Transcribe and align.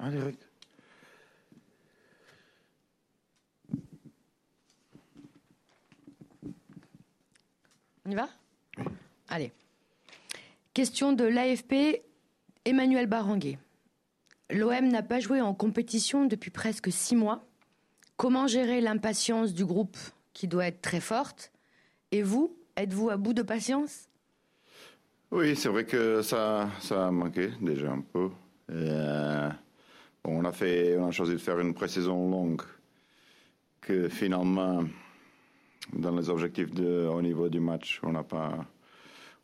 Direct. 0.00 0.48
On 8.04 8.10
y 8.10 8.14
va? 8.14 8.28
Allez. 9.28 9.52
Question 10.74 11.12
de 11.12 11.24
l'AFP, 11.24 12.02
Emmanuel 12.64 13.06
Baranguet. 13.06 13.58
L'OM 14.50 14.88
n'a 14.88 15.02
pas 15.02 15.18
joué 15.18 15.40
en 15.40 15.54
compétition 15.54 16.26
depuis 16.26 16.50
presque 16.50 16.92
six 16.92 17.16
mois. 17.16 17.44
Comment 18.16 18.46
gérer 18.46 18.80
l'impatience 18.80 19.54
du 19.54 19.64
groupe 19.64 19.96
qui 20.34 20.46
doit 20.46 20.66
être 20.66 20.82
très 20.82 21.00
forte? 21.00 21.50
Et 22.12 22.22
vous, 22.22 22.56
êtes-vous 22.76 23.10
à 23.10 23.16
bout 23.16 23.32
de 23.32 23.42
patience? 23.42 24.08
Oui, 25.32 25.56
c'est 25.56 25.68
vrai 25.68 25.84
que 25.84 26.22
ça, 26.22 26.70
ça 26.80 27.08
a 27.08 27.10
manqué 27.10 27.50
déjà 27.60 27.90
un 27.90 28.00
peu. 28.00 28.30
Euh, 28.70 29.50
on, 30.26 30.44
a 30.44 30.52
fait, 30.52 30.96
on 30.98 31.08
a 31.08 31.10
choisi 31.10 31.32
de 31.32 31.38
faire 31.38 31.60
une 31.60 31.74
pré-saison 31.74 32.30
longue 32.30 32.62
que 33.80 34.08
finalement 34.08 34.84
dans 35.92 36.14
les 36.16 36.28
objectifs 36.28 36.70
au 36.78 37.22
niveau 37.22 37.48
du 37.48 37.60
match, 37.60 38.00
on 38.02 38.12
n'a 38.12 38.24
pas, 38.24 38.66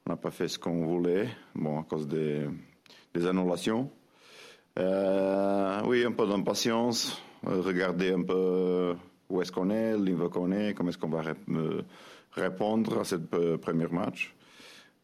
on 0.06 0.10
n'a 0.10 0.16
pas 0.16 0.30
fait 0.30 0.48
ce 0.48 0.58
qu'on 0.58 0.84
voulait, 0.84 1.28
bon, 1.54 1.80
à 1.80 1.84
cause 1.84 2.08
des, 2.08 2.46
annulations. 3.14 3.90
Euh, 4.78 5.82
oui, 5.86 6.04
un 6.04 6.12
peu 6.12 6.26
d'impatience, 6.26 7.22
euh, 7.46 7.60
regarder 7.60 8.12
un 8.12 8.22
peu 8.22 8.94
où 9.28 9.40
est-ce 9.40 9.52
qu'on 9.52 9.70
est, 9.70 9.92
le 9.92 10.04
niveau 10.04 10.28
qu'on 10.28 10.50
est, 10.50 10.74
comment 10.74 10.88
est-ce 10.88 10.98
qu'on 10.98 11.08
va 11.08 11.22
euh, 11.50 11.82
répondre 12.32 12.98
à 12.98 13.04
ce 13.04 13.16
premier 13.56 13.86
match. 13.88 14.34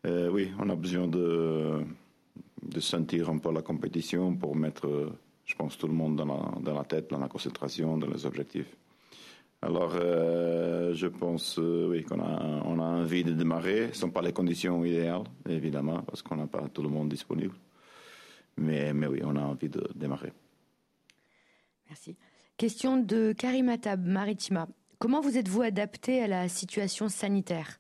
oui, 0.04 0.50
on 0.58 0.68
a 0.70 0.74
besoin 0.74 1.06
de 1.06 1.84
sentir 2.80 3.30
un 3.30 3.38
peu 3.38 3.52
la 3.52 3.62
compétition 3.62 4.34
pour 4.34 4.56
mettre, 4.56 5.12
je 5.48 5.54
pense, 5.54 5.78
tout 5.78 5.88
le 5.88 5.94
monde 5.94 6.16
dans 6.16 6.26
la, 6.26 6.60
dans 6.60 6.74
la 6.74 6.84
tête, 6.84 7.10
dans 7.10 7.18
la 7.18 7.28
concentration, 7.28 7.96
dans 7.96 8.06
les 8.06 8.26
objectifs. 8.26 8.76
Alors, 9.62 9.92
euh, 9.94 10.94
je 10.94 11.06
pense 11.08 11.58
euh, 11.58 11.88
oui, 11.88 12.04
qu'on 12.04 12.20
a, 12.20 12.62
on 12.64 12.78
a 12.78 12.84
envie 12.84 13.24
de 13.24 13.32
démarrer. 13.32 13.86
Ce 13.86 13.88
ne 13.88 13.94
sont 13.94 14.10
pas 14.10 14.22
les 14.22 14.32
conditions 14.32 14.84
idéales, 14.84 15.24
évidemment, 15.48 16.02
parce 16.02 16.22
qu'on 16.22 16.36
n'a 16.36 16.46
pas 16.46 16.68
tout 16.68 16.82
le 16.82 16.90
monde 16.90 17.08
disponible. 17.08 17.54
Mais, 18.58 18.92
mais 18.92 19.06
oui, 19.06 19.20
on 19.24 19.34
a 19.36 19.40
envie 19.40 19.68
de 19.68 19.88
démarrer. 19.94 20.32
Merci. 21.88 22.14
Question 22.58 22.98
de 22.98 23.32
Karimatab 23.32 24.06
Maritima. 24.06 24.68
Comment 24.98 25.20
vous 25.20 25.38
êtes-vous 25.38 25.62
adapté 25.62 26.22
à 26.22 26.26
la 26.26 26.48
situation 26.48 27.08
sanitaire? 27.08 27.78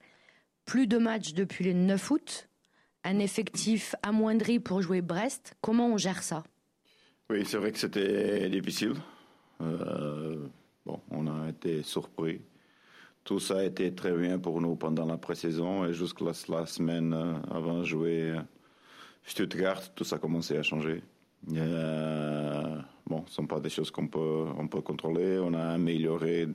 Plus 0.64 0.86
de 0.86 0.98
matchs 0.98 1.34
depuis 1.34 1.64
le 1.64 1.74
9 1.74 2.10
août, 2.10 2.48
un 3.04 3.18
effectif 3.18 3.94
amoindri 4.02 4.58
pour 4.58 4.80
jouer 4.80 5.02
Brest. 5.02 5.54
Comment 5.60 5.88
on 5.88 5.96
gère 5.96 6.22
ça? 6.22 6.44
Oui, 7.30 7.44
c'est 7.44 7.58
vrai 7.58 7.72
que 7.72 7.78
c'était 7.78 8.48
difficile. 8.48 8.94
Euh, 9.60 10.48
Bon, 10.88 11.02
on 11.10 11.26
a 11.26 11.50
été 11.50 11.82
surpris. 11.82 12.40
Tout 13.22 13.38
ça 13.40 13.58
a 13.58 13.64
été 13.64 13.94
très 13.94 14.12
bien 14.12 14.38
pour 14.38 14.58
nous 14.62 14.74
pendant 14.74 15.04
la 15.04 15.18
pré-saison 15.18 15.84
et 15.84 15.92
jusqu'à 15.92 16.24
la, 16.24 16.64
semaine 16.64 17.12
euh, 17.12 17.34
avant 17.54 17.80
de 17.80 17.84
jouer 17.84 18.30
euh, 18.30 18.40
Stuttgart, 19.22 19.92
tout 19.94 20.04
ça 20.04 20.16
a 20.16 20.18
commencé 20.18 20.56
à 20.56 20.62
changer. 20.62 21.02
Euh, 21.54 22.78
bon, 23.06 23.18
ce 23.26 23.32
ne 23.32 23.34
sont 23.34 23.46
pas 23.46 23.60
des 23.60 23.68
choses 23.68 23.90
qu'on 23.90 24.08
peut, 24.08 24.46
on 24.56 24.66
peut 24.66 24.80
contrôler. 24.80 25.38
On 25.38 25.52
a 25.52 25.74
amélioré 25.74 26.48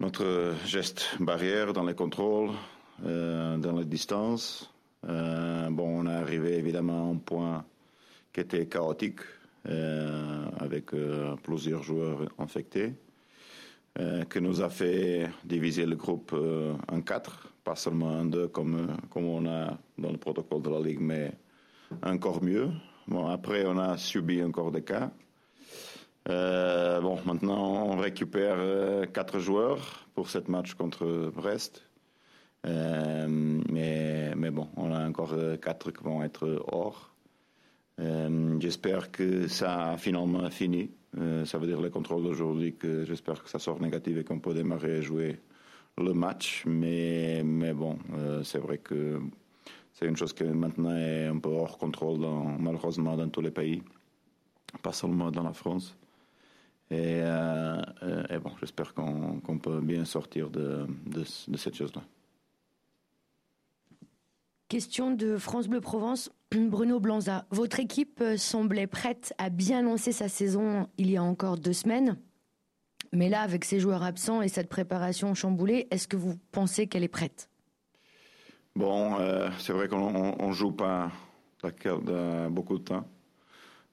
notre 0.00 0.54
geste 0.64 1.18
barrière 1.20 1.74
dans 1.74 1.84
les 1.84 1.94
contrôles, 1.94 2.52
dans 2.98 3.76
les 3.78 3.84
distances. 3.84 4.72
bon, 5.02 6.00
on 6.00 6.06
est 6.06 6.14
arrivé 6.14 6.56
évidemment 6.56 7.10
à 7.10 7.12
un 7.12 7.18
point 7.18 7.64
qui 8.34 8.40
était 8.40 8.66
chaotique. 8.66 9.20
Euh, 9.66 10.44
avec 10.60 10.92
euh, 10.92 11.36
plusieurs 11.42 11.82
joueurs 11.82 12.28
infectés, 12.38 12.92
euh, 13.98 14.24
qui 14.24 14.42
nous 14.42 14.60
a 14.60 14.68
fait 14.68 15.30
diviser 15.42 15.86
le 15.86 15.96
groupe 15.96 16.36
en 16.88 17.00
quatre, 17.00 17.48
pas 17.64 17.74
seulement 17.74 18.08
en 18.08 18.26
deux 18.26 18.48
comme, 18.48 18.94
comme 19.08 19.24
on 19.24 19.46
a 19.46 19.78
dans 19.96 20.12
le 20.12 20.18
protocole 20.18 20.60
de 20.60 20.68
la 20.68 20.80
Ligue, 20.80 21.00
mais 21.00 21.32
encore 22.02 22.42
mieux. 22.42 22.68
Bon, 23.08 23.26
après, 23.26 23.64
on 23.64 23.78
a 23.78 23.96
subi 23.96 24.42
encore 24.42 24.70
des 24.70 24.82
cas. 24.82 25.10
bon, 26.26 27.18
maintenant, 27.24 27.86
on 27.86 27.96
récupère 27.96 28.58
quatre 29.14 29.38
joueurs 29.38 30.06
pour 30.14 30.28
cette 30.28 30.48
match 30.48 30.74
contre 30.74 31.32
Brest. 31.34 31.82
mais, 32.66 34.34
mais 34.36 34.50
bon, 34.50 34.68
on 34.76 34.92
a 34.92 35.08
encore 35.08 35.34
quatre 35.62 35.90
qui 35.90 36.04
vont 36.04 36.22
être 36.22 36.62
hors. 36.70 37.13
Euh, 38.00 38.56
j'espère 38.60 39.10
que 39.10 39.46
ça 39.48 39.90
a 39.90 39.96
finalement 39.96 40.50
fini. 40.50 40.90
Euh, 41.18 41.44
ça 41.44 41.58
veut 41.58 41.66
dire 41.66 41.80
le 41.80 41.90
contrôle 41.90 42.24
d'aujourd'hui 42.24 42.74
que 42.74 43.04
j'espère 43.04 43.42
que 43.42 43.48
ça 43.48 43.58
sort 43.58 43.80
négatif 43.80 44.16
et 44.16 44.24
qu'on 44.24 44.40
peut 44.40 44.54
démarrer 44.54 44.98
et 44.98 45.02
jouer 45.02 45.38
le 45.96 46.12
match. 46.12 46.64
Mais, 46.66 47.42
mais 47.44 47.72
bon, 47.72 47.98
euh, 48.14 48.42
c'est 48.42 48.58
vrai 48.58 48.78
que 48.78 49.20
c'est 49.92 50.06
une 50.06 50.16
chose 50.16 50.32
qui 50.32 50.42
maintenant 50.44 50.96
est 50.96 51.26
un 51.26 51.38
peu 51.38 51.50
hors 51.50 51.78
contrôle, 51.78 52.26
malheureusement, 52.58 53.16
dans 53.16 53.28
tous 53.28 53.42
les 53.42 53.52
pays, 53.52 53.80
pas 54.82 54.92
seulement 54.92 55.30
dans 55.30 55.44
la 55.44 55.52
France. 55.52 55.96
Et, 56.90 57.20
et 57.20 58.38
bon, 58.38 58.50
j'espère 58.60 58.92
qu'on 58.92 59.58
peut 59.58 59.80
bien 59.80 60.04
sortir 60.04 60.50
de, 60.50 60.86
de, 61.06 61.24
de 61.48 61.56
cette 61.56 61.74
chose-là. 61.76 62.02
Question 64.68 65.12
de 65.12 65.36
France 65.36 65.68
Bleu 65.68 65.80
Provence, 65.80 66.32
Bruno 66.60 67.00
Blanza. 67.00 67.46
Votre 67.50 67.80
équipe 67.80 68.20
euh, 68.20 68.36
semblait 68.36 68.86
prête 68.86 69.34
à 69.38 69.50
bien 69.50 69.82
lancer 69.82 70.12
sa 70.12 70.28
saison 70.28 70.88
il 70.98 71.10
y 71.10 71.16
a 71.16 71.22
encore 71.22 71.58
deux 71.58 71.72
semaines. 71.72 72.18
Mais 73.12 73.28
là, 73.28 73.42
avec 73.42 73.64
ses 73.64 73.80
joueurs 73.80 74.02
absents 74.02 74.42
et 74.42 74.48
cette 74.48 74.68
préparation 74.68 75.34
chamboulée, 75.34 75.86
est-ce 75.90 76.08
que 76.08 76.16
vous 76.16 76.34
pensez 76.52 76.86
qu'elle 76.86 77.04
est 77.04 77.08
prête? 77.08 77.48
Bon, 78.74 79.18
euh, 79.20 79.50
c'est 79.58 79.72
vrai 79.72 79.88
qu'on 79.88 80.48
ne 80.48 80.52
joue 80.52 80.72
pas 80.72 81.10
beaucoup 82.50 82.78
de 82.78 82.84
temps. 82.84 83.06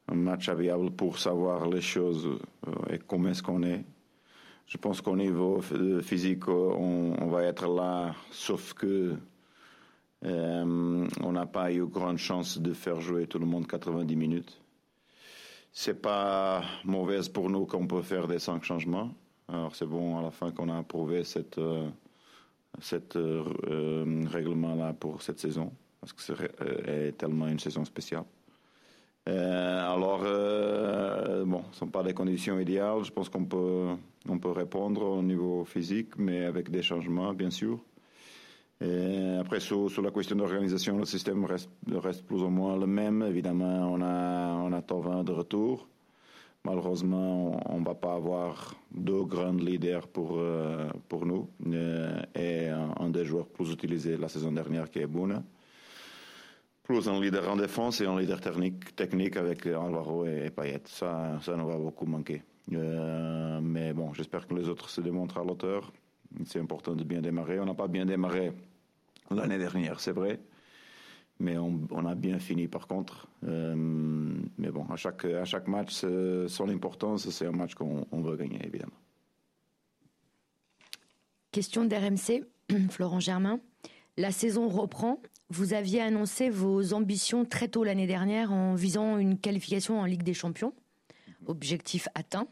Un 0.07 0.15
match 0.15 0.49
viable 0.49 0.91
pour 0.91 1.19
savoir 1.19 1.67
les 1.67 1.81
choses 1.81 2.27
euh, 2.67 2.93
et 2.93 2.99
comment 2.99 3.29
est-ce 3.29 3.43
qu'on 3.43 3.63
est. 3.63 3.85
Je 4.65 4.77
pense 4.77 5.01
qu'au 5.01 5.15
niveau 5.15 5.61
physique, 6.01 6.47
on, 6.47 7.27
va 7.27 7.43
être 7.43 7.67
là, 7.67 8.15
sauf 8.31 8.73
que 8.73 9.17
euh, 10.23 11.07
on 11.21 11.31
n'a 11.31 11.45
pas 11.45 11.71
eu 11.71 11.85
grande 11.85 12.17
chance 12.17 12.59
de 12.59 12.73
faire 12.73 13.01
jouer 13.01 13.27
tout 13.27 13.39
le 13.39 13.45
monde 13.45 13.67
90 13.67 14.15
minutes. 14.15 14.61
C'est 15.73 16.01
pas 16.01 16.63
mauvaise 16.83 17.29
pour 17.29 17.49
nous 17.49 17.65
qu'on 17.65 17.87
peut 17.87 18.01
faire 18.01 18.27
des 18.27 18.39
cinq 18.39 18.63
changements. 18.63 19.09
Alors 19.47 19.75
c'est 19.75 19.85
bon 19.85 20.19
à 20.19 20.21
la 20.21 20.31
fin 20.31 20.51
qu'on 20.51 20.69
a 20.69 20.77
approuvé 20.77 21.23
cette, 21.23 21.57
euh, 21.57 21.89
euh, 23.15 24.25
règlement-là 24.29 24.93
pour 24.93 25.21
cette 25.21 25.39
saison, 25.39 25.71
parce 25.99 26.13
que 26.13 26.21
c'est 26.21 27.17
tellement 27.17 27.47
une 27.47 27.59
saison 27.59 27.83
spéciale. 27.83 28.25
alors, 29.25 30.21
bon, 31.45 31.63
ce 31.71 31.79
sont 31.79 31.87
pas 31.87 32.03
des 32.03 32.13
conditions 32.13 32.59
idéales. 32.59 33.03
Je 33.03 33.11
pense 33.11 33.29
qu'on 33.29 33.45
peut, 33.45 33.95
on 34.29 34.39
peut 34.39 34.51
répondre 34.51 35.01
au 35.03 35.23
niveau 35.23 35.65
physique, 35.65 36.17
mais 36.17 36.45
avec 36.45 36.69
des 36.69 36.81
changements, 36.81 37.33
bien 37.33 37.49
sûr. 37.49 37.79
Et 38.81 39.37
après, 39.39 39.59
sur, 39.59 39.89
la 40.01 40.09
question 40.09 40.35
d'organisation, 40.35 40.97
le 40.97 41.05
système 41.05 41.45
reste, 41.45 41.69
plus 42.25 42.41
ou 42.41 42.49
moins 42.49 42.75
le 42.77 42.87
même. 42.87 43.21
Évidemment, 43.21 43.91
on 43.93 44.01
a, 44.01 44.53
on 44.55 44.73
a 44.73 44.81
Tovin 44.81 45.23
de 45.23 45.31
retour. 45.31 45.87
Malheureusement, 46.63 47.59
on 47.71 47.79
ne 47.79 47.85
va 47.85 47.95
pas 47.95 48.13
avoir 48.13 48.75
deux 48.91 49.23
grands 49.23 49.53
leaders 49.53 50.07
pour, 50.07 50.37
euh, 50.37 50.89
pour 51.09 51.25
nous. 51.25 51.47
Euh, 51.67 52.21
et 52.35 52.69
un, 52.69 53.09
des 53.09 53.25
joueurs 53.25 53.47
plus 53.47 53.71
utilisés 53.71 54.17
la 54.17 54.29
saison 54.29 54.51
dernière 54.51 54.89
qui 54.89 54.99
est 54.99 55.07
Bouna. 55.07 55.43
Plus 56.83 57.07
un 57.07 57.19
leader 57.19 57.49
en 57.49 57.57
défense 57.57 58.01
et 58.01 58.05
un 58.05 58.19
leader 58.19 58.41
technique, 58.41 59.37
avec 59.37 59.65
Alvaro 59.67 60.25
et, 60.25 60.49
Payet. 60.49 60.81
Ça, 60.85 61.39
ça 61.41 61.55
nous 61.55 61.67
va 61.67 61.77
beaucoup 61.77 62.05
manquer. 62.05 62.43
Euh, 62.73 63.59
mais 63.61 63.93
bon, 63.93 64.13
j'espère 64.13 64.47
que 64.47 64.55
les 64.55 64.69
autres 64.69 64.89
se 64.89 65.01
démontrent 65.01 65.39
à 65.39 65.43
l'auteur. 65.43 65.91
C'est 66.45 66.59
important 66.59 66.95
de 66.95 67.03
bien 67.03 67.21
démarrer. 67.21 67.59
On 67.59 67.65
n'a 67.65 67.73
pas 67.73 67.87
bien 67.87 68.05
démarré 68.05 68.51
l'année 69.33 69.57
dernière, 69.57 69.99
c'est 69.99 70.11
vrai. 70.11 70.39
Mais 71.39 71.57
on, 71.57 72.05
a 72.05 72.13
bien 72.13 72.37
fini 72.37 72.67
par 72.67 72.85
contre. 72.85 73.27
Euh, 73.47 73.73
mais 73.75 74.69
bon, 74.69 74.85
à 74.91 74.95
chaque, 74.95 75.25
à 75.25 75.43
chaque 75.43 75.67
match, 75.67 76.05
son 76.47 76.69
importance, 76.69 77.29
c'est 77.29 77.47
un 77.47 77.51
match 77.51 77.73
qu'on 77.73 78.05
veut 78.11 78.35
gagner, 78.35 78.59
évidemment. 78.63 78.93
Question 81.51 81.83
d'RMC, 81.83 82.45
Florent 82.89 83.19
Germain. 83.19 83.59
La 84.17 84.31
saison 84.31 84.69
reprend. 84.69 85.21
Vous 85.49 85.73
aviez 85.73 85.99
annoncé 85.99 86.49
vos 86.49 86.93
ambitions 86.93 87.43
très 87.43 87.67
tôt 87.67 87.83
l'année 87.83 88.07
dernière 88.07 88.53
en 88.53 88.75
visant 88.75 89.17
une 89.17 89.37
qualification 89.37 89.99
en 89.99 90.05
Ligue 90.05 90.23
des 90.23 90.33
Champions. 90.33 90.73
Objectif 91.47 92.07
atteint. 92.15 92.47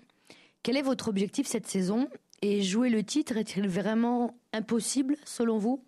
Quel 0.63 0.75
est 0.75 0.81
votre 0.81 1.07
objectif 1.07 1.47
cette 1.47 1.67
saison? 1.67 2.09
Et 2.41 2.61
jouer 2.61 2.89
le 2.89 3.03
titre 3.03 3.37
est-il 3.37 3.69
vraiment 3.69 4.37
impossible 4.51 5.15
selon 5.23 5.57
vous? 5.57 5.83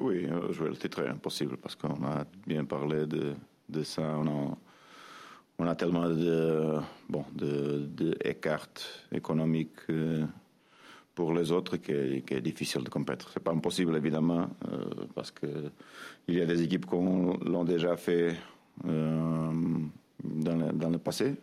Oui, 0.00 0.26
euh, 0.26 0.52
jouer 0.52 0.68
le 0.68 0.76
titre 0.76 1.00
est 1.00 1.08
impossible 1.08 1.56
parce 1.56 1.74
qu'on 1.74 2.04
a 2.04 2.24
bien 2.46 2.64
parlé 2.64 3.06
de, 3.06 3.34
ça. 3.82 4.18
On 5.58 5.66
a, 5.66 5.74
tellement 5.74 6.10
de, 6.10 6.78
bon, 7.08 7.24
de, 7.34 7.86
de 7.86 8.18
économiques 9.12 9.86
pour 11.14 11.32
les 11.32 11.50
autres 11.50 11.78
qui 11.78 11.92
est, 11.92 12.40
difficile 12.42 12.84
de 12.84 12.90
compétir. 12.90 13.30
C'est 13.32 13.42
pas 13.42 13.52
impossible 13.52 13.96
évidemment 13.96 14.50
parce 15.14 15.30
que 15.30 15.46
il 16.28 16.34
y 16.34 16.42
a 16.42 16.46
des 16.46 16.62
équipes 16.62 16.84
qui 16.84 16.96
l'ont 16.96 17.64
déjà 17.64 17.96
fait 17.96 18.36
le, 18.84 19.88
dans, 20.22 20.90
le, 20.90 20.98
passé. 20.98 21.34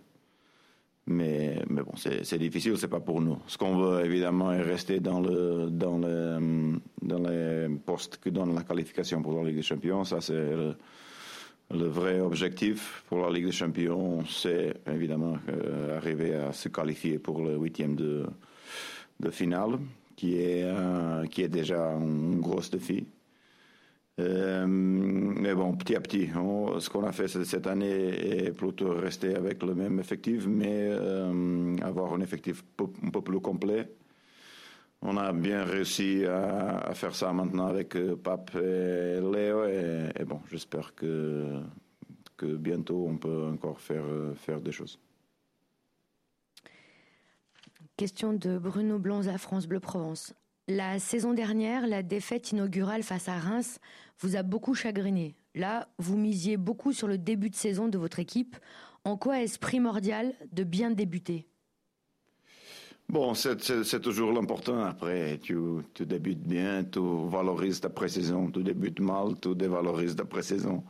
Mais, 1.06 1.62
mais 1.70 1.82
bon, 1.82 1.92
c'est 1.98 2.38
difficile, 2.38 2.78
c'est 2.78 2.88
pas 2.88 3.02
pour 3.02 3.20
nous. 3.20 3.38
Ce 3.48 3.58
qu'on 3.58 3.76
veut 3.76 4.06
évidemment 4.06 4.54
est 4.54 4.62
rester 4.62 5.02
dans 5.02 5.20
le 5.20 5.70
dans 5.70 5.98
le 5.98 6.80
dans 7.02 7.20
les 7.20 7.68
postes 7.86 8.18
que 8.18 8.30
donne 8.30 8.56
la 8.56 8.64
qualification 8.64 9.22
pour 9.22 9.34
la 9.34 9.44
Ligue 9.44 9.58
des 9.58 9.64
Champions. 9.64 10.06
Ça 10.06 10.22
c'est 10.22 10.34
le, 10.34 11.88
vrai 11.88 12.22
objectif 12.22 13.04
pour 13.10 13.20
la 13.20 13.30
Ligue 13.32 13.48
des 13.48 13.52
Champions, 13.52 14.24
c'est 14.26 14.76
évidemment 14.88 15.38
euh, 15.50 15.98
arriver 15.98 16.36
à 16.36 16.54
se 16.54 16.70
qualifier 16.70 17.20
pour 17.20 17.42
le 17.42 17.58
huitième 17.58 17.96
de 17.96 18.26
de 19.20 19.30
finale, 19.30 19.80
qui 20.16 20.38
est 20.38 20.66
qui 21.30 21.42
est 21.42 21.50
déjà 21.50 21.96
un 21.96 22.38
gros 22.38 22.62
défi. 22.72 23.06
Euh, 24.19 24.65
mais 24.68 25.56
bon, 25.56 25.75
petit 25.75 25.95
à 25.95 26.01
petit, 26.01 26.27
ce 26.27 26.89
qu'on 26.89 27.04
a 27.04 27.12
fait 27.12 27.27
cette 27.27 27.65
année 27.65 28.45
est 28.45 28.51
plutôt 28.51 28.94
rester 28.94 29.36
avec 29.36 29.63
le 29.63 29.74
même 29.74 30.00
effectif, 30.00 30.45
mais 30.45 30.88
euh, 30.92 31.75
avoir 31.81 32.13
un 32.13 32.21
effectif 32.21 32.63
un 32.80 33.10
peu 33.10 33.21
plus 33.21 33.39
complet. 33.39 33.89
On 35.01 35.18
a 35.18 35.33
bien 35.33 35.65
réussi 35.65 36.25
à, 36.25 36.94
faire 36.94 37.15
ça 37.15 37.33
maintenant 37.33 37.68
avec 37.68 37.95
euh, 37.95 38.15
Pape 38.15 38.51
et 38.56 39.19
Léo, 39.19 39.65
et, 39.65 40.24
bon, 40.25 40.42
j'espère 40.50 40.94
que, 40.95 41.62
bientôt 42.42 43.07
on 43.10 43.18
peut 43.18 43.48
encore 43.54 43.80
faire, 43.80 44.04
faire 44.36 44.62
des 44.62 44.71
choses. 44.71 45.00
Question 47.98 48.33
de 48.33 48.57
Bruno 48.57 49.01
à 49.27 49.38
France 49.38 49.65
Bleu 49.65 49.80
Provence. 49.80 50.33
La 50.69 50.98
saison 50.98 51.33
dernière, 51.33 51.88
la 51.88 52.04
défaite 52.04 52.54
inaugurale 52.54 53.04
face 53.04 53.27
à 53.27 53.38
Reims 53.38 53.80
vous 54.19 54.38
a 54.38 54.44
beaucoup 54.44 54.75
chagriné. 54.75 55.36
Là, 55.56 55.89
vous 56.00 56.15
misiez 56.15 56.56
beaucoup 56.56 56.94
sur 56.94 57.10
le 57.10 57.18
début 57.18 57.50
de 57.50 57.56
saison 57.56 57.89
de 57.89 57.98
votre 57.98 58.19
équipe. 58.19 58.56
En 59.04 59.18
quoi 59.18 59.42
est-ce 59.42 59.60
primordial 59.60 60.33
de 60.54 60.63
bien 60.63 60.89
débuter? 60.89 61.50
Bon, 63.10 63.33
c'est 63.33 64.00
toujours 64.01 64.31
l'important. 64.31 64.86
Après, 64.86 65.38
tu, 65.44 65.57
débutes 66.00 66.48
bien, 66.48 66.86
tu 66.86 67.01
valorises 67.27 67.81
ta 67.81 67.89
pré-saison. 67.89 68.50
Tu 68.50 68.63
débutes 68.63 69.01
mal, 69.01 69.38
tu 69.42 69.56
dévalorises 69.56 70.15
ta 70.15 70.24
pré-saison. 70.24 70.81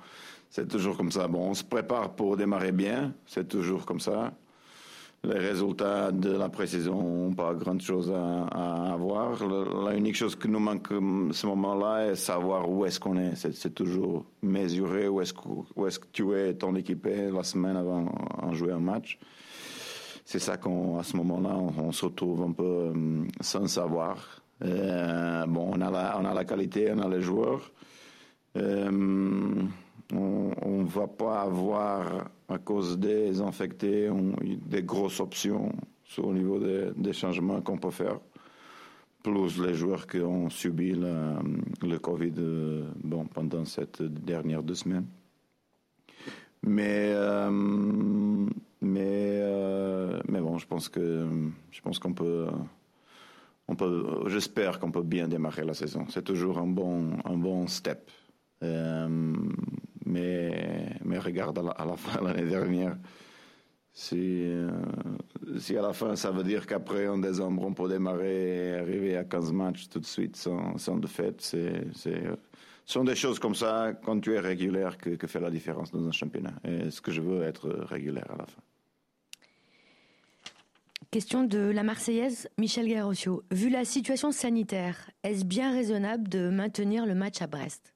C'est 0.51 0.67
toujours 0.67 0.95
comme 0.95 1.11
ça. 1.11 1.27
Bon, 1.27 1.49
on 1.49 1.53
se 1.55 1.63
prépare 1.63 2.15
pour 2.15 2.37
démarrer 2.37 2.71
bien. 2.71 3.15
C'est 3.25 3.47
toujours 3.47 3.87
comme 3.87 3.99
ça 3.99 4.33
les 5.25 5.39
résultats 5.39 6.11
de 6.11 6.31
la 6.31 6.49
pré-saison 6.49 7.01
n'ont 7.01 7.33
pas 7.33 7.53
grand-chose 7.53 8.11
à, 8.11 8.93
avoir. 8.93 9.47
La, 9.85 9.95
unique 9.95 10.15
chose 10.15 10.35
qui 10.35 10.49
nous 10.49 10.59
manque 10.59 10.91
à 10.91 11.33
ce 11.33 11.47
moment-là 11.47 12.07
est 12.07 12.15
savoir 12.15 12.69
où 12.69 12.85
est-ce 12.85 12.99
qu'on 12.99 13.17
est. 13.17 13.35
C'est 13.35 13.73
toujours 13.73 14.25
mesurer 14.41 15.07
où 15.07 15.21
est-ce 15.21 15.33
que, 15.33 16.05
tu 16.11 16.33
es 16.33 16.53
ton 16.55 16.75
équipé 16.75 17.31
la 17.31 17.43
semaine 17.43 17.77
avant 17.77 18.05
de 18.49 18.53
jouer 18.53 18.73
un 18.73 18.79
match. 18.79 19.17
C'est 20.25 20.39
ça 20.39 20.57
qu'à 20.57 21.03
ce 21.03 21.17
moment-là, 21.17 21.55
on, 21.55 21.91
se 21.91 22.05
retrouve 22.05 22.43
un 22.43 22.51
peu 22.51 22.63
euh, 22.63 23.23
sans 23.39 23.67
savoir. 23.67 24.41
Euh, 24.63 25.45
bon, 25.45 25.71
on 25.73 25.81
a, 25.81 25.91
la, 25.91 26.17
on 26.19 26.25
a 26.25 26.33
la 26.33 26.45
qualité, 26.45 26.91
on 26.93 26.99
a 26.99 27.09
les 27.09 27.21
joueurs. 27.21 27.71
Euh, 28.55 29.63
on 30.11 30.83
ne 30.83 30.87
va 30.87 31.07
pas 31.07 31.41
avoir, 31.41 32.29
à 32.49 32.57
cause 32.57 32.99
des 32.99 33.41
infectés, 33.41 34.09
des 34.41 34.83
grosses 34.83 35.19
options 35.19 35.71
sur 36.03 36.31
le 36.31 36.39
niveau 36.39 36.59
des, 36.59 37.13
changements 37.13 37.61
qu'on 37.61 37.77
peut 37.77 37.91
faire. 37.91 38.19
Plus 39.23 39.61
les 39.61 39.73
joueurs 39.73 40.05
qui 40.05 40.19
ont 40.19 40.49
subi 40.49 40.93
le, 40.93 41.97
Covid 41.97 42.33
euh, 42.37 42.85
bon, 43.03 43.25
pendant 43.25 43.63
cette 43.65 44.01
dernière 44.01 44.61
deux 44.61 44.75
semaines. 44.75 45.05
Mais, 46.61 47.11
euh, 47.13 47.49
mais, 48.81 49.39
euh, 49.41 50.19
mais 50.27 50.41
bon, 50.41 50.57
je 50.57 50.67
pense 50.67 50.89
que 50.89 51.27
je 51.71 51.81
pense 51.81 51.99
qu'on 51.99 52.13
peut, 52.13 52.47
on 53.67 53.75
peut, 53.75 54.23
j'espère 54.27 54.79
qu'on 54.79 54.91
peut 54.91 55.03
bien 55.03 55.27
démarrer 55.27 55.63
la 55.63 55.73
saison. 55.73 56.05
C'est 56.09 56.23
toujours 56.23 56.57
un 56.57 56.67
bon, 56.67 57.11
un 57.23 57.37
bon 57.37 57.67
step. 57.67 58.11
Mais, 60.05 60.97
regarde 61.19 61.59
à 61.59 61.85
la, 61.85 61.95
fin, 61.95 62.21
l'année 62.23 62.49
dernière, 62.49 62.97
si, 63.93 64.17
euh, 64.19 64.69
si 65.59 65.77
à 65.77 65.81
la 65.81 65.93
fin 65.93 66.15
ça 66.15 66.31
veut 66.31 66.43
dire 66.43 66.65
qu'après 66.65 67.07
en 67.07 67.19
décembre 67.19 67.63
on 67.63 67.73
peut 67.73 67.87
démarrer 67.87 68.69
et 68.69 68.73
arriver 68.73 69.15
à 69.15 69.23
15 69.23 69.51
matchs 69.53 69.87
tout 69.87 69.99
de 69.99 70.05
suite 70.05 70.35
sans, 70.35 70.79
sans 70.79 70.97
défaite, 70.97 71.41
ce 71.41 72.35
sont 72.85 73.03
des 73.03 73.15
choses 73.15 73.37
comme 73.39 73.55
ça, 73.55 73.93
quand 74.03 74.19
tu 74.19 74.33
es 74.33 74.39
régulier, 74.39 74.89
que, 74.99 75.11
que 75.11 75.27
fait 75.27 75.39
la 75.39 75.51
différence 75.51 75.91
dans 75.91 76.05
un 76.07 76.11
championnat. 76.11 76.53
Et 76.63 76.89
ce 76.89 77.01
que 77.01 77.11
je 77.11 77.21
veux, 77.21 77.43
être 77.43 77.69
régulier 77.69 78.21
à 78.27 78.35
la 78.37 78.45
fin. 78.45 78.61
Question 81.13 81.43
de 81.43 81.59
la 81.59 81.83
Marseillaise, 81.83 82.49
Michel 82.57 82.87
Garrocio. 82.87 83.43
Vu 83.51 83.69
la 83.69 83.85
situation 83.85 84.31
sanitaire, 84.31 85.11
est-ce 85.21 85.45
bien 85.45 85.71
raisonnable 85.71 86.27
de 86.27 86.49
maintenir 86.49 87.05
le 87.05 87.13
match 87.13 87.39
à 87.43 87.45
Brest? 87.45 87.92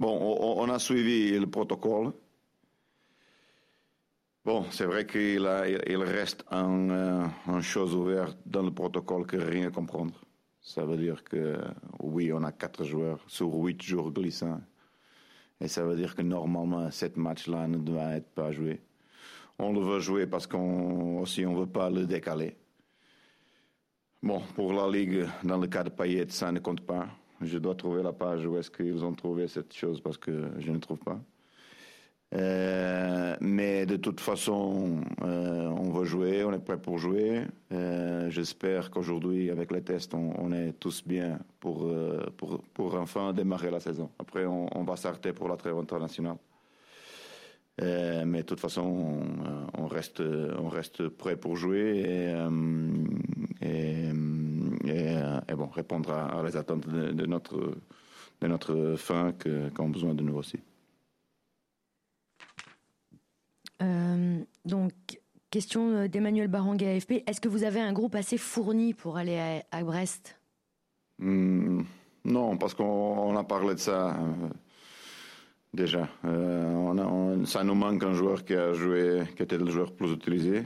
Bon, 0.00 0.16
on, 0.56 0.70
a 0.70 0.78
suivi 0.78 1.38
le 1.38 1.46
protocole. 1.46 2.14
Bon, 4.46 4.64
c'est 4.70 4.86
vrai 4.86 5.06
qu'il 5.06 5.46
il 5.86 6.02
reste 6.02 6.42
une 6.50 6.90
euh, 6.90 7.60
chose 7.60 7.94
ouverte 7.94 8.38
dans 8.46 8.62
le 8.62 8.70
protocole 8.70 9.26
que 9.26 9.36
rien 9.36 9.68
à 9.68 9.70
comprendre. 9.70 10.14
Ça 10.62 10.86
veut 10.86 10.96
dire 10.96 11.22
que 11.22 11.58
oui, 11.98 12.32
on 12.32 12.42
a 12.44 12.50
quatre 12.50 12.82
joueurs 12.82 13.20
sur 13.26 13.52
huit 13.52 13.82
jours 13.82 14.10
glissants. 14.10 14.62
Et 15.60 15.68
ça 15.68 15.84
veut 15.84 15.96
dire 15.96 16.14
que 16.14 16.22
normalement, 16.22 16.90
cette 16.90 17.18
match-là 17.18 17.68
ne 17.68 17.76
doit 17.76 18.12
être 18.12 18.30
pas 18.30 18.52
joué. 18.52 18.80
On 19.58 19.70
le 19.70 19.80
veut 19.80 20.00
jouer 20.00 20.26
parce 20.26 20.46
qu'on 20.46 21.20
aussi 21.20 21.44
on 21.44 21.54
veut 21.54 21.66
pas 21.66 21.90
le 21.90 22.06
décaler. 22.06 22.56
Bon, 24.22 24.40
pour 24.54 24.72
la 24.72 24.88
Ligue, 24.88 25.26
dans 25.44 25.58
le 25.58 25.66
cas 25.66 25.84
de 25.84 25.90
Payet, 25.90 26.30
ça 26.30 26.50
ne 26.50 26.58
compte 26.58 26.80
pas. 26.80 27.06
Je 27.40 27.58
dois 27.58 27.74
trouver 27.74 28.02
la 28.02 28.12
page 28.12 28.44
où 28.46 28.56
est-ce 28.58 28.70
qu'ils 28.70 29.04
ont 29.04 29.14
trouvé 29.14 29.48
cette 29.48 29.72
chose 29.72 30.00
parce 30.00 30.18
que 30.18 30.50
je 30.58 30.70
ne 30.70 30.78
trouve 30.78 30.98
pas. 30.98 31.18
Euh, 32.32 33.36
mais 33.40 33.86
de 33.86 33.96
toute 33.96 34.20
façon, 34.20 35.00
euh, 35.22 35.66
on 35.66 35.90
va 35.90 36.04
jouer, 36.04 36.44
on 36.44 36.52
est 36.52 36.60
prêt 36.64 36.76
pour 36.76 36.98
jouer. 36.98 37.42
Euh, 37.72 38.30
j'espère 38.30 38.90
qu'aujourd'hui, 38.90 39.50
avec 39.50 39.72
les 39.72 39.82
tests, 39.82 40.14
on, 40.14 40.52
est 40.52 40.72
tous 40.78 41.02
bien 41.04 41.40
pour, 41.58 41.90
pour, 42.74 42.94
enfin 42.94 43.32
démarrer 43.32 43.70
la 43.70 43.80
saison. 43.80 44.10
Après, 44.18 44.46
on, 44.46 44.84
va 44.84 44.96
s'arrêter 44.96 45.32
pour 45.32 45.48
la 45.48 45.56
trêve 45.56 45.76
internationale. 45.78 46.36
mais 47.80 48.42
de 48.42 48.46
toute 48.46 48.60
façon, 48.60 49.22
on, 49.76 49.86
reste, 49.86 50.20
on 50.20 50.68
reste 50.68 51.08
prêt 51.08 51.36
pour 51.36 51.56
jouer 51.56 52.32
euh, 54.90 55.40
et, 55.48 55.54
bon, 55.54 55.66
répondre 55.66 56.10
à, 56.10 56.42
les 56.42 56.56
attentes 56.56 56.88
de, 56.88 57.26
notre, 57.26 57.74
de 58.40 58.46
notre 58.46 58.94
fin 58.96 59.32
qu'ont 59.74 59.88
besoin 59.88 60.14
de 60.14 60.22
nous 60.22 60.36
aussi. 60.36 60.58
Euh, 63.82 64.38
donc, 64.64 64.92
question 65.50 66.06
d'Emmanuel 66.06 66.48
Baranguet 66.48 66.96
AFP. 66.96 67.22
Est-ce 67.26 67.40
que 67.40 67.48
vous 67.48 67.64
avez 67.64 67.80
un 67.80 67.92
groupe 67.92 68.14
assez 68.14 68.38
fourni 68.38 68.94
pour 68.94 69.16
aller 69.16 69.62
à, 69.70 69.82
Brest? 69.82 70.38
Hmm, 71.18 71.82
Non, 72.24 72.56
parce 72.56 72.74
qu'on 72.74 73.36
a 73.36 73.44
parlé 73.44 73.74
de 73.74 73.80
ça 73.80 74.14
euh, 74.14 74.48
déjà. 75.72 76.08
on 76.24 77.44
ça 77.46 77.64
nous 77.64 77.74
manque 77.74 78.02
un 78.04 78.12
joueur 78.12 78.44
qui 78.44 78.54
a 78.54 78.72
joué, 78.74 79.22
qui 79.36 79.42
était 79.42 79.56
le 79.56 79.70
joueur 79.70 79.92
plus 79.92 80.12
utilisé 80.12 80.64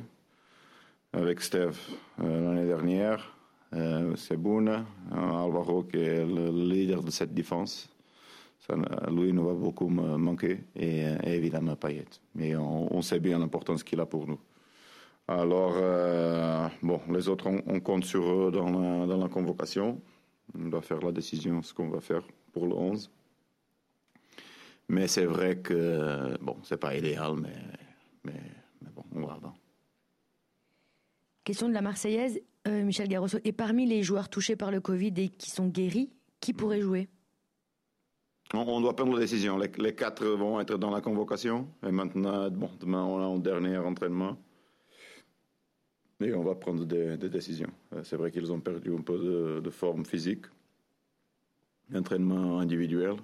avec 1.12 1.40
Steve 1.40 1.78
l'année 2.18 2.66
dernière. 2.66 3.34
Euh, 3.74 4.14
c'est 4.16 4.36
Bouna, 4.36 4.84
Alvaro 5.10 5.82
qui 5.82 5.96
est 5.96 6.24
le 6.24 6.50
leader 6.50 7.02
de 7.02 7.10
cette 7.10 7.34
défense. 7.34 7.88
Ça, 8.60 8.74
lui 9.10 9.32
nous 9.32 9.44
va 9.44 9.52
beaucoup 9.52 9.88
manquer 9.88 10.60
et, 10.76 11.04
évidemment 11.24 11.76
Payet. 11.76 12.06
Mais 12.34 12.56
on, 12.56 13.02
sait 13.02 13.20
bien 13.20 13.38
l'importance 13.38 13.82
qu'il 13.82 14.00
a 14.00 14.06
pour 14.06 14.26
nous. 14.26 14.38
Alors, 15.26 15.74
euh, 15.76 16.68
bon, 16.82 17.00
les 17.10 17.28
autres, 17.28 17.48
on, 17.48 17.80
compte 17.80 18.04
sur 18.04 18.22
eux 18.22 18.50
dans 18.50 18.70
la, 18.70 19.06
dans 19.06 19.18
la, 19.18 19.28
convocation. 19.28 20.00
On 20.58 20.68
doit 20.68 20.82
faire 20.82 21.00
la 21.00 21.12
décision, 21.12 21.62
ce 21.62 21.74
qu'on 21.74 21.88
va 21.88 22.00
faire 22.00 22.22
pour 22.52 22.66
le 22.66 22.74
11. 22.74 23.10
Mais 24.88 25.08
c'est 25.08 25.24
vrai 25.26 25.56
que, 25.56 26.36
bon, 26.40 26.56
c'est 26.62 26.76
pas 26.78 26.94
idéal, 26.96 27.34
mais, 27.36 27.56
mais, 28.24 28.40
mais 28.82 28.90
bon, 28.94 29.04
on 29.14 29.26
va 29.26 29.34
avant. 29.34 29.54
Question 31.42 31.68
de 31.68 31.74
la 31.74 31.82
Marseillaise, 31.82 32.40
euh, 32.66 32.84
Michel 32.84 33.08
Garrosso. 33.08 33.38
Et 33.44 33.52
parmi 33.52 33.86
les 33.86 34.02
joueurs 34.02 34.28
touchés 34.28 34.56
par 34.56 34.70
le 34.70 34.80
Covid 34.80 35.12
et 35.16 35.28
qui 35.28 35.50
sont 35.50 35.68
guéris, 35.68 36.10
qui 36.40 36.52
pourrait 36.52 36.80
jouer? 36.80 37.08
On, 38.52 38.80
doit 38.80 38.94
prendre 38.94 39.14
la 39.14 39.20
décision. 39.20 39.58
Les, 39.58 39.94
quatre 39.94 40.24
vont 40.26 40.60
être 40.60 40.78
dans 40.78 40.90
la 40.90 41.00
convocation. 41.00 41.68
Et 41.86 41.90
maintenant, 41.90 42.50
bon, 42.50 42.70
demain, 42.78 43.02
on 43.02 43.18
a 43.18 43.24
un 43.24 43.38
dernier 43.38 43.78
entraînement. 43.78 44.36
Et 46.20 46.32
on 46.32 46.44
va 46.44 46.54
prendre 46.54 46.84
des, 46.84 47.16
décisions. 47.16 47.70
Euh, 47.92 48.02
c'est 48.04 48.16
vrai 48.16 48.30
qu'ils 48.30 48.52
ont 48.52 48.60
perdu 48.60 48.94
un 48.94 49.00
peu 49.00 49.60
de, 49.62 49.70
forme 49.70 50.04
physique. 50.04 50.46
Entraînement 51.94 52.60
individuel. 52.60 53.16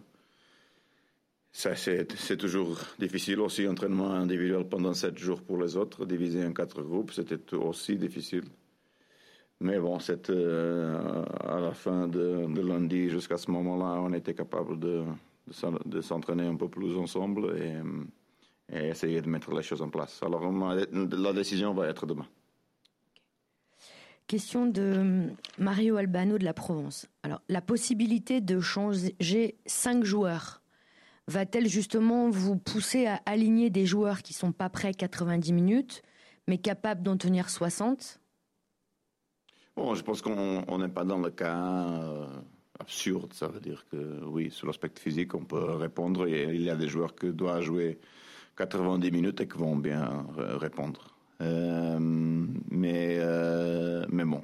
Ça, 1.52 1.74
c'est 1.74 2.36
toujours 2.36 2.78
difficile 2.98 3.40
aussi, 3.40 3.66
entraînement 3.66 4.10
individuel 4.10 4.68
pendant 4.68 4.94
sept 4.94 5.18
jours 5.18 5.42
pour 5.42 5.60
les 5.60 5.76
autres, 5.76 6.06
divisé 6.06 6.44
en 6.44 6.52
quatre 6.52 6.82
groupes, 6.82 7.10
c'était 7.10 7.54
aussi 7.56 7.96
difficile. 7.96 8.44
Mais 9.62 9.78
bon, 9.78 9.98
euh, 10.30 11.24
à 11.40 11.60
la 11.60 11.72
fin 11.72 12.08
de, 12.08 12.60
lundi, 12.60 13.10
jusqu'à 13.10 13.36
ce 13.36 13.50
moment-là, 13.50 14.00
on 14.00 14.12
était 14.14 14.32
capable 14.32 14.78
de, 14.78 15.04
s'entraîner 16.00 16.46
un 16.46 16.56
peu 16.56 16.68
plus 16.68 16.96
ensemble 16.96 17.58
et, 17.58 17.74
et, 18.74 18.88
essayer 18.88 19.20
de 19.20 19.28
mettre 19.28 19.52
les 19.54 19.62
choses 19.62 19.82
en 19.82 19.90
place. 19.90 20.22
Alors, 20.22 20.50
la 20.50 21.32
décision 21.34 21.74
va 21.74 21.88
être 21.88 22.06
demain. 22.06 22.26
Question 24.26 24.64
de 24.64 25.28
Mario 25.58 25.96
Albano 25.96 26.38
de 26.38 26.44
la 26.44 26.54
Provence. 26.54 27.06
Alors, 27.22 27.42
la 27.48 27.60
possibilité 27.60 28.40
de 28.40 28.60
changer 28.60 29.58
cinq 29.66 30.04
joueurs 30.04 30.62
va-t-elle 31.26 31.68
justement 31.68 32.30
vous 32.30 32.56
pousser 32.56 33.06
à 33.06 33.20
aligner 33.26 33.68
des 33.68 33.84
joueurs 33.84 34.22
qui 34.22 34.32
sont 34.32 34.52
pas 34.52 34.70
prêts 34.70 34.94
90 34.94 35.52
minutes, 35.52 36.02
mais 36.48 36.58
capables 36.58 37.02
d'en 37.02 37.16
tenir 37.16 37.50
60 37.50 38.19
Bon, 39.76 39.94
je 39.94 40.02
pense 40.02 40.20
qu'on 40.22 40.78
n'est 40.78 40.88
pas 40.88 41.04
dans 41.04 41.18
le 41.18 41.30
cas 41.30 41.56
euh, 41.56 42.26
absurde. 42.78 43.32
Ça 43.32 43.48
veut 43.48 43.60
dire 43.60 43.86
que 43.90 44.24
oui, 44.24 44.50
sur 44.50 44.66
l'aspect 44.66 44.90
physique, 44.98 45.34
on 45.34 45.44
peut 45.44 45.74
répondre. 45.76 46.28
il 46.28 46.62
y 46.62 46.70
a 46.70 46.76
des 46.76 46.88
joueurs 46.88 47.14
qui 47.14 47.32
doivent 47.32 47.62
jouer 47.62 47.98
90 48.56 49.10
minutes 49.10 49.40
et 49.40 49.48
qui 49.48 49.58
vont 49.58 49.76
bien 49.76 50.26
répondre. 50.36 51.14
Euh, 51.40 51.98
mais, 52.00 53.16
euh, 53.20 54.04
mais 54.10 54.24
bon, 54.24 54.42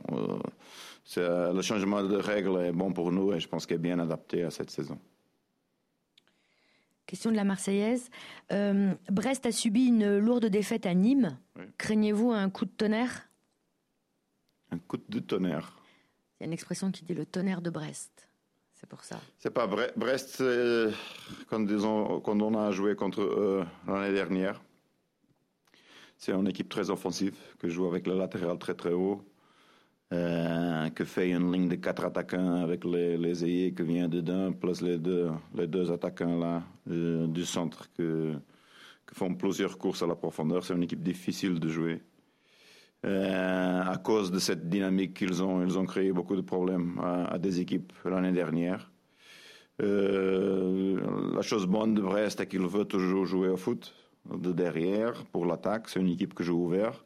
le 1.17 1.63
changement 1.63 2.03
de 2.03 2.17
règles 2.17 2.59
est 2.61 2.73
bon 2.73 2.93
pour 2.93 3.13
nous 3.13 3.35
et 3.35 3.41
je 3.41 3.49
pense 3.49 3.67
qu'il 3.67 3.77
est 3.77 3.81
bien 3.81 3.99
adapté 3.99 4.45
à 4.45 4.51
cette 4.51 4.71
saison. 4.71 4.99
Question 7.05 7.31
de 7.31 7.37
la 7.37 7.45
Marseillaise. 7.45 8.11
Brest 9.11 9.47
a 9.47 9.53
subi 9.53 9.87
une 9.87 10.19
lourde 10.19 10.47
défaite 10.47 10.87
à 10.87 10.95
Nîmes. 10.95 11.39
Craignez-vous 11.79 12.33
un 12.33 12.49
coup 12.49 12.65
de 12.65 12.71
tonnerre? 12.71 13.26
Un 14.71 14.79
coup 14.79 14.99
de 15.09 15.19
tonnerre. 15.21 15.77
Il 16.39 16.43
y 16.43 16.45
a 16.45 16.47
une 16.47 16.53
expression 16.53 16.91
qui 16.91 17.05
dit 17.05 17.15
le 17.15 17.27
tonnerre 17.27 17.63
de 17.63 17.71
Brest. 17.71 18.29
C'est 18.75 18.89
pour 18.89 19.05
ça. 19.05 19.19
C'est 19.39 19.51
pas 19.51 19.67
Brest, 19.67 20.43
quand, 21.49 21.61
disons, 21.61 22.21
quand 22.21 22.41
on 22.43 22.59
a 22.59 22.71
joué 22.73 22.95
contre 22.95 23.23
eux 23.23 23.65
l'année 23.87 24.13
dernière. 24.13 24.61
C'est 26.19 26.33
une 26.33 26.49
équipe 26.49 26.69
très 26.69 26.91
offensive, 26.91 27.37
que 27.59 27.69
joue 27.69 27.87
avec 27.87 28.07
le 28.07 28.17
latéral 28.19 28.59
très 28.59 28.75
très 28.75 28.93
haut, 28.93 29.23
euh, 30.13 30.89
que 30.91 31.05
fait 31.05 31.31
une 31.31 31.53
ligne 31.53 31.69
de 31.69 31.77
quatre 31.77 32.05
attaquants 32.05 32.63
avec 32.63 32.85
les, 32.85 33.17
les 33.17 33.45
ailiers 33.45 33.75
qui 33.75 33.83
viennent 33.83 34.11
dedans, 34.11 34.53
plus 34.53 34.81
les 34.83 34.99
deux, 34.99 35.31
les 35.55 35.67
deux 35.67 35.91
attaquants 35.91 36.39
là 36.39 36.63
euh, 36.91 37.27
du 37.27 37.45
centre 37.45 37.91
que, 37.93 38.35
qui 39.09 39.15
font 39.15 39.35
plusieurs 39.35 39.79
courses 39.79 40.03
à 40.03 40.07
la 40.07 40.17
profondeur. 40.17 40.65
C'est 40.65 40.75
une 40.75 40.85
équipe 40.85 41.03
difficile 41.03 41.59
de 41.59 41.69
jouer. 41.69 42.03
Euh, 43.05 43.83
à 43.85 43.99
cause 43.99 44.31
de 44.33 44.39
cette 44.39 44.69
dynamique 44.69 45.15
qu'ils 45.15 45.43
ont, 45.43 45.63
ils 45.63 45.79
ont 45.79 45.85
créé 45.85 46.13
beaucoup 46.13 46.35
de 46.35 46.41
problèmes 46.41 46.99
à, 47.01 47.39
des 47.39 47.61
équipes 47.61 47.93
l'année 48.05 48.33
dernière. 48.33 48.91
Euh, 49.83 50.99
la 51.35 51.43
chose 51.43 51.67
bonne 51.67 51.95
de 51.95 52.01
Brest, 52.01 52.39
c'est 52.39 52.49
qu'il 52.49 52.67
veut 52.67 52.87
toujours 52.87 53.27
jouer 53.27 53.49
au 53.49 53.57
foot 53.57 53.95
de 54.25 54.51
derrière 54.51 55.25
pour 55.27 55.47
l'attaque. 55.47 55.89
C'est 55.89 56.01
une 56.01 56.09
équipe 56.09 56.35
que 56.35 56.43
joue 56.43 56.65
ouvert. 56.65 57.05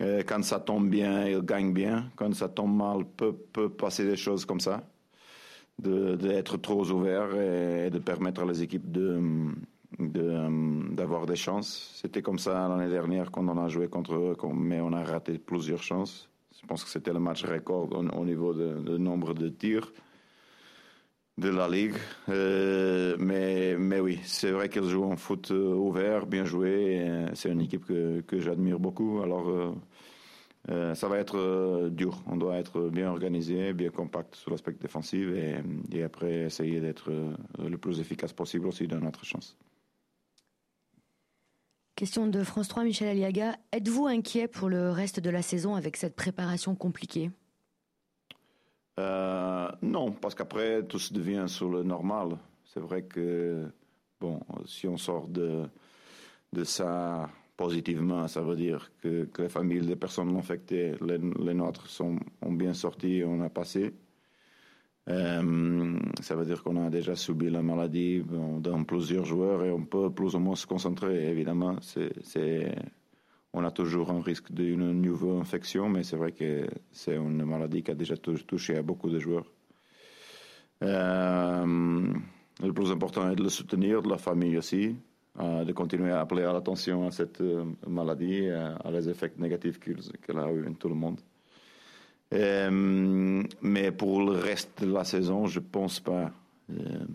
Euh, 0.00 0.22
quand 0.26 0.42
ça 0.42 0.58
tombe 0.58 0.88
bien, 0.88 1.28
il 1.28 1.42
gagne 1.42 1.72
bien. 1.72 2.10
Quand 2.16 2.34
ça 2.34 2.48
tombe 2.48 2.74
mal, 2.74 3.04
peut, 3.04 3.34
peut 3.52 3.68
passer 3.68 4.04
des 4.04 4.16
choses 4.16 4.44
comme 4.44 4.60
ça, 4.60 4.82
d'être 5.78 6.56
trop 6.56 6.90
ouvert 6.90 7.36
et 7.36 7.90
de 7.90 7.98
permettre 7.98 8.42
à 8.42 8.46
les 8.46 8.62
équipes 8.62 8.90
de 8.90 9.20
euh, 10.00 10.94
d'avoir 10.94 11.26
des 11.26 11.36
chances. 11.36 11.92
C'était 12.00 12.22
comme 12.22 12.38
ça 12.38 12.68
l'année 12.68 12.90
dernière 12.90 13.30
quand 13.30 13.46
on 13.48 13.58
a 13.62 13.68
joué 13.68 13.88
contre 13.88 14.14
eux, 14.14 14.36
mais 14.54 14.80
on 14.80 14.92
a 14.92 15.04
raté 15.04 15.38
plusieurs 15.38 15.82
chances. 15.82 16.28
Je 16.60 16.66
pense 16.66 16.82
que 16.84 16.90
c'était 16.90 17.12
le 17.12 17.20
match 17.20 17.44
record 17.44 17.90
au, 17.92 18.24
niveau 18.24 18.54
de, 18.54 18.96
nombre 18.96 19.34
de 19.34 19.48
tirs 19.48 19.92
de 21.38 21.48
la 21.48 21.68
ligue. 21.68 21.94
Euh, 22.28 23.16
mais, 23.18 24.00
oui, 24.00 24.20
c'est 24.24 24.50
vrai 24.50 24.68
qu'elle 24.68 24.84
joue 24.84 25.04
en 25.04 25.16
foot 25.16 25.50
euh, 25.50 25.74
ouvert, 25.74 26.26
bien 26.26 26.44
joué. 26.44 27.26
C'est 27.34 27.50
une 27.50 27.60
équipe 27.60 27.84
que, 27.84 28.20
que 28.22 28.40
j'admire 28.40 28.78
beaucoup. 28.78 29.20
Alors, 29.20 29.74
ça 30.68 31.08
va 31.08 31.18
être 31.18 31.88
dur. 31.90 32.22
On 32.26 32.36
doit 32.36 32.56
être 32.56 32.88
bien 32.88 33.10
organisé, 33.10 33.72
bien 33.74 33.90
compact 33.90 34.34
sur 34.34 34.50
l'aspect 34.50 34.72
défensif 34.72 35.28
et, 35.28 35.56
et, 35.92 36.02
après 36.02 36.46
essayer 36.46 36.80
d'être 36.80 37.12
le 37.58 37.78
plus 37.78 38.00
efficace 38.00 38.32
possible 38.32 38.66
aussi 38.66 38.88
dans 38.88 39.00
notre 39.00 39.24
chance. 39.24 39.56
Question 41.96 42.26
de 42.26 42.42
France 42.42 42.66
3, 42.66 42.82
Michel 42.82 43.06
Aliaga. 43.06 43.56
Êtes-vous 43.70 44.06
inquiet 44.06 44.48
pour 44.48 44.68
le 44.68 44.90
reste 44.90 45.20
de 45.20 45.30
la 45.30 45.42
saison 45.42 45.76
avec 45.76 45.96
cette 45.96 46.16
préparation 46.16 46.74
compliquée? 46.74 47.30
Euh, 48.98 49.70
Non, 49.80 50.10
parce 50.10 50.34
qu'après, 50.34 50.82
tout 50.82 50.98
se 50.98 51.14
devient 51.14 51.44
sur 51.46 51.68
le 51.68 51.84
normal. 51.84 52.36
C'est 52.64 52.80
vrai 52.80 53.02
que, 53.02 53.68
bon, 54.20 54.40
si 54.66 54.88
on 54.88 54.96
sort 54.96 55.28
de, 55.28 55.68
de 56.52 56.64
ça 56.64 57.30
positivement, 57.56 58.26
ça 58.26 58.40
veut 58.40 58.56
dire 58.56 58.90
que, 59.00 59.28
les 59.38 59.48
familles 59.48 59.86
des 59.86 59.94
personnes 59.94 60.36
infectées, 60.36 60.96
les, 61.00 61.18
les 61.18 61.54
nôtres, 61.54 61.86
sont, 61.88 62.18
ont 62.42 62.52
bien 62.52 62.74
sorti, 62.74 63.22
on 63.24 63.40
a 63.40 63.48
passé. 63.48 63.94
Euh, 65.10 65.98
ça 66.22 66.34
veut 66.34 66.46
dire 66.46 66.62
qu'on 66.62 66.82
a 66.84 66.88
déjà 66.88 67.14
subi 67.14 67.50
la 67.50 67.62
maladie 67.62 68.22
dans 68.24 68.84
plusieurs 68.84 69.24
joueurs 69.24 69.62
et 69.64 69.70
on 69.70 69.84
peut 69.84 70.10
plus 70.10 70.34
ou 70.34 70.38
moins 70.38 70.56
se 70.56 70.66
concentrer. 70.66 71.30
Évidemment, 71.30 71.76
on 73.52 73.64
a 73.64 73.70
toujours 73.70 74.10
un 74.10 74.22
risque 74.22 74.50
d'une 74.50 74.92
nouvelle 74.92 75.40
infection, 75.40 75.88
mais 75.88 76.04
c'est 76.04 76.16
vrai 76.16 76.32
que 76.32 76.66
c'est 76.90 77.16
une 77.16 77.44
maladie 77.44 77.82
qui 77.82 77.90
a 77.90 77.94
déjà 77.94 78.16
touché 78.16 78.76
à 78.76 78.82
beaucoup 78.82 79.10
de 79.10 79.18
joueurs. 79.18 79.46
Euh, 80.82 82.12
le 82.62 82.72
plus 82.72 82.90
important 82.90 83.30
est 83.30 83.36
de 83.36 83.42
le 83.42 83.48
soutenir, 83.50 84.02
de 84.02 84.08
la 84.08 84.18
famille 84.18 84.56
aussi, 84.56 84.96
euh, 85.38 85.64
de 85.64 85.72
continuer 85.72 86.12
à 86.12 86.20
appeler 86.20 86.44
à 86.44 86.52
l'attention 86.52 87.06
à 87.06 87.10
cette 87.10 87.42
maladie, 87.86 88.48
à 88.48 88.90
les 88.90 89.08
effets 89.10 89.32
négatifs 89.36 89.78
qu'elle 89.78 90.38
a 90.38 90.50
eu 90.50 90.66
en 90.66 90.72
tout 90.72 90.88
le 90.88 90.94
monde. 90.94 91.20
Euh, 92.32 93.42
mais 93.62 93.92
pour 93.92 94.22
le 94.22 94.32
reste 94.32 94.82
de 94.82 94.92
la 94.92 95.04
saison, 95.04 95.46
je 95.46 95.60
pense 95.60 96.00
pas. 96.00 96.32
Euh, 96.70 97.06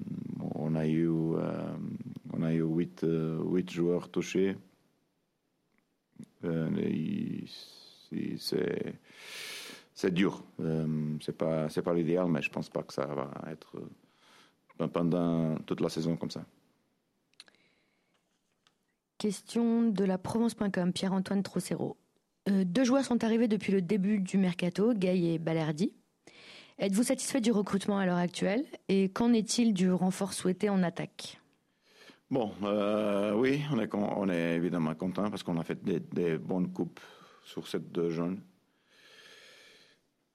on 0.55 0.75
a 0.75 0.85
eu, 0.87 1.09
euh, 1.09 1.75
on 2.33 2.43
a 2.43 2.53
eu 2.53 2.61
huit, 2.61 3.05
huit 3.05 3.69
joueurs 3.69 4.09
touchés. 4.09 4.55
c'est 8.37 8.95
c'est 9.93 10.13
dur. 10.13 10.43
c'est 11.21 11.37
pas 11.37 11.69
c'est 11.69 11.81
pas 11.81 11.93
l'idéal, 11.93 12.27
mais 12.29 12.41
je 12.41 12.49
pense 12.49 12.69
pas 12.69 12.83
que 12.83 12.93
ça 12.93 13.05
va 13.05 13.31
être 13.51 13.81
pendant 14.93 15.57
toute 15.65 15.81
la 15.81 15.89
saison 15.89 16.15
comme 16.15 16.31
ça. 16.31 16.45
Question 19.17 19.89
de 19.89 20.05
la 20.05 20.17
Provence.com, 20.17 20.93
Pierre-Antoine 20.93 21.43
Trocero. 21.43 21.97
Euh, 22.49 22.63
deux 22.65 22.83
joueurs 22.83 23.05
sont 23.05 23.23
arrivés 23.23 23.47
depuis 23.47 23.71
le 23.71 23.81
début 23.81 24.19
du 24.19 24.37
mercato, 24.37 24.93
Gay 24.93 25.33
et 25.33 25.39
Balerdi. 25.39 25.93
Êtes-vous 26.77 27.03
satisfait 27.03 27.41
du 27.41 27.51
recrutement 27.51 27.97
à 27.97 28.05
l'heure 28.05 28.17
actuelle 28.17 28.65
et 28.87 29.09
qu'en 29.09 29.33
est-il 29.33 29.73
du 29.73 29.91
renfort 29.91 30.33
souhaité 30.33 30.69
en 30.69 30.81
attaque? 30.81 31.41
Bon, 32.31 32.51
euh, 32.63 33.33
oui, 33.33 33.61
on 33.71 34.29
est, 34.29 34.55
évidemment 34.55 34.95
content 34.95 35.29
parce 35.29 35.43
qu'on 35.43 35.57
a 35.57 35.63
fait 35.63 35.83
des, 35.83 36.37
bonnes 36.37 36.71
coupes 36.71 36.99
sur 37.43 37.67
ces 37.67 37.79
deux 37.79 38.11
jeunes. 38.11 38.39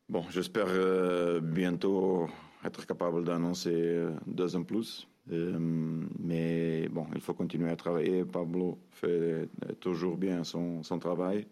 Bon, 0.09 0.25
j'espère 0.29 0.67
euh, 0.69 1.41
bientôt 1.41 2.29
être 2.65 2.87
capable 2.87 3.25
d'annoncer 3.25 4.07
deux 4.27 4.55
en 4.57 4.65
plus. 4.65 5.09
mais 5.29 6.89
bon, 6.91 7.07
il 7.15 7.21
faut 7.21 7.35
continuer 7.35 7.71
à 7.71 7.77
travailler. 7.77 8.25
Pablo 8.25 8.79
fait 8.91 9.49
toujours 9.81 10.17
bien 10.17 10.45
son 10.45 10.83
travail. 10.99 11.47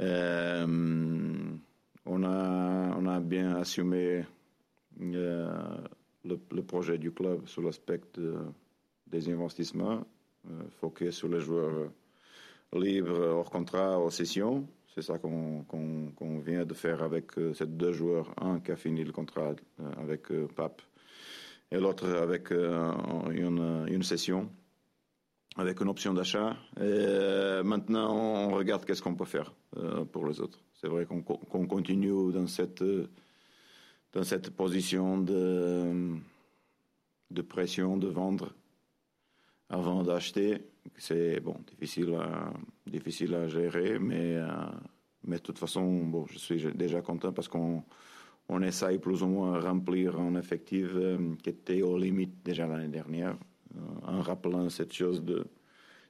Euh, 0.00 0.66
on, 2.06 2.24
a, 2.24 3.20
bien 3.20 3.56
assumé 3.56 4.24
euh, 5.02 5.76
le, 6.24 6.62
projet 6.62 6.98
du 6.98 7.10
club 7.10 7.46
sur 7.46 7.62
l'aspect 7.62 8.00
des 9.06 9.28
investissements, 9.28 10.06
euh, 10.48 10.62
focus 10.80 11.16
sur 11.16 11.28
les 11.28 11.40
joueurs 11.40 11.90
libres, 12.72 13.18
hors 13.18 13.50
contrat, 13.50 13.98
hors 13.98 14.12
session. 14.12 14.66
C'est 14.94 15.02
ça 15.02 15.18
qu'on 15.18 16.38
vient 16.44 16.64
de 16.64 16.74
faire 16.74 17.02
avec 17.02 17.32
ces 17.54 17.66
deux 17.66 17.92
joueurs. 17.92 18.32
Un 18.40 18.60
qui 18.60 18.72
a 18.72 18.76
fini 18.76 19.04
le 19.04 19.12
contrat 19.12 19.54
avec 19.96 20.28
Pape 20.54 20.82
et 21.70 21.78
l'autre 21.78 22.08
avec 22.08 22.50
une, 22.50 24.02
session, 24.02 24.48
avec 25.58 25.80
une 25.80 25.88
option 25.88 26.14
d'achat. 26.14 26.56
Et 26.80 27.62
maintenant, 27.64 28.14
on 28.14 28.54
regarde 28.54 28.84
qu'est-ce 28.84 29.02
qu'on 29.02 29.14
peut 29.14 29.24
faire 29.24 29.52
pour 30.12 30.26
les 30.26 30.40
autres. 30.40 30.60
C'est 30.80 30.88
vrai 30.88 31.04
qu'on 31.04 31.66
continue 31.66 32.32
dans 32.32 32.46
cette, 32.46 32.84
dans 34.12 34.22
cette 34.22 34.50
position 34.50 35.18
de, 35.18 36.16
de 37.30 37.42
pression 37.42 37.96
de 37.96 38.08
vendre 38.08 38.54
avant 39.68 40.02
d'acheter. 40.02 40.58
C'est 40.96 41.40
bon, 41.40 41.56
difficile 41.66 42.14
à, 42.14 42.52
difficile 42.86 43.34
à 43.34 43.48
gérer, 43.48 43.98
mais, 43.98 44.36
euh, 44.36 44.48
mais 45.24 45.36
de 45.36 45.42
toute 45.42 45.58
façon, 45.58 46.04
bon, 46.04 46.26
je 46.26 46.38
suis 46.38 46.72
déjà 46.74 47.02
content 47.02 47.32
parce 47.32 47.48
qu'on 47.48 47.82
on 48.48 48.62
essaye 48.62 48.98
plus 48.98 49.22
ou 49.22 49.26
moins 49.26 49.58
de 49.58 49.64
remplir 49.64 50.18
un 50.18 50.36
effectif 50.36 50.88
euh, 50.94 51.34
qui 51.42 51.50
était 51.50 51.82
aux 51.82 51.98
limites 51.98 52.42
déjà 52.44 52.66
l'année 52.66 52.88
dernière, 52.88 53.32
euh, 53.32 53.47
en 54.06 54.20
rappelant 54.20 54.68
cette 54.68 54.92
chose 54.92 55.22
de 55.22 55.46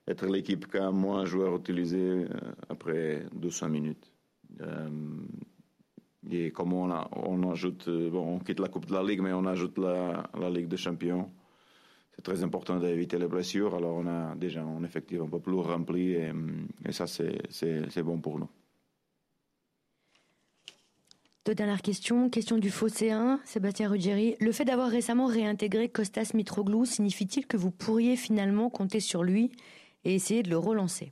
être 0.07 0.27
l'équipe 0.27 0.71
qui 0.71 0.79
a 0.79 0.91
moins 0.91 1.23
de 1.23 1.27
joueurs 1.27 1.57
utilisés 1.57 2.27
après 2.69 3.27
200 3.35 3.69
minutes. 3.69 4.11
et 6.31 6.51
comme 6.51 6.73
on, 6.73 6.91
on 7.13 7.51
ajoute, 7.51 7.89
on 7.89 8.39
quitte 8.39 8.61
la 8.61 8.69
Coupe 8.69 8.87
de 8.87 8.95
la 8.95 9.03
Ligue, 9.03 9.21
mais 9.21 9.33
on 9.33 9.45
ajoute 9.45 9.77
la, 9.79 10.31
la 10.39 10.51
Ligue 10.51 10.69
des 10.69 10.79
Champions 10.79 11.31
c'est 12.19 12.23
très 12.23 12.43
important 12.43 12.81
d'éviter 12.81 13.17
les 13.17 13.29
blessures. 13.29 13.77
Alors 13.77 13.95
on 13.95 14.07
a 14.09 14.35
déjà 14.35 14.61
un 14.61 14.83
effectif 14.83 15.21
un 15.21 15.29
peu 15.29 15.39
plus 15.39 15.55
rempli 15.55 16.15
et, 16.15 16.33
ça 16.91 17.07
c'est 17.07 18.03
bon 18.03 18.19
pour 18.21 18.41
nous. 18.41 18.49
Deux 21.49 21.55
dernières 21.55 21.81
questions. 21.81 22.29
Question 22.29 22.59
du 22.59 22.71
Phocéen, 22.71 23.41
Sébastien 23.47 23.89
Ruggieri. 23.89 24.37
Le 24.39 24.53
fait 24.53 24.67
d'avoir 24.67 24.91
récemment 24.91 25.25
réintégré 25.25 25.89
Costas 25.89 26.33
Mitroglou 26.35 26.85
signifie-t-il 26.85 27.47
que 27.47 27.57
vous 27.57 27.71
pourriez 27.71 28.17
finalement 28.17 28.69
compter 28.69 29.01
sur 29.01 29.25
lui 29.25 29.51
et 30.05 30.15
essayer 30.15 30.43
de 30.43 30.51
le 30.51 30.59
relancer? 30.59 31.11